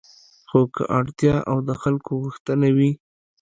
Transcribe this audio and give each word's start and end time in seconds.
خو 0.49 0.61
که 0.75 0.83
اړتیا 0.97 1.35
او 1.51 1.57
د 1.67 1.69
خلکو 1.81 2.11
غوښتنه 2.23 2.67
وي 2.77 2.89